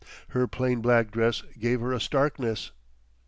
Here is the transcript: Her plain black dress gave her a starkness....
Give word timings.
Her 0.29 0.47
plain 0.47 0.81
black 0.81 1.11
dress 1.11 1.43
gave 1.59 1.79
her 1.81 1.93
a 1.93 1.99
starkness.... 2.01 2.71